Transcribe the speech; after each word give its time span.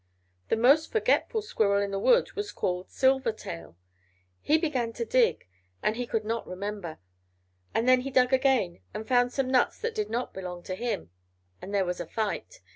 The 0.49 0.55
most 0.55 0.91
forgetful 0.91 1.43
squirrel 1.43 1.79
in 1.79 1.91
the 1.91 1.99
wood 1.99 2.31
was 2.33 2.51
called 2.51 2.89
Silvertail. 2.89 3.75
He 4.39 4.57
began 4.57 4.93
to 4.93 5.05
dig, 5.05 5.47
and 5.83 5.95
he 5.95 6.07
could 6.07 6.25
not 6.25 6.47
remember. 6.47 6.97
And 7.75 7.87
then 7.87 8.01
he 8.01 8.09
dug 8.09 8.33
again 8.33 8.79
and 8.95 9.07
found 9.07 9.31
some 9.31 9.51
nuts 9.51 9.77
that 9.81 9.93
did 9.93 10.09
not 10.09 10.33
belong 10.33 10.63
to 10.63 10.73
him; 10.73 11.11
and 11.61 11.71
there 11.71 11.85
was 11.85 11.99
a 11.99 12.07
fight. 12.07 12.61